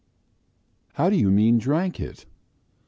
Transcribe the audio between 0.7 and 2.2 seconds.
"How do you mean, drank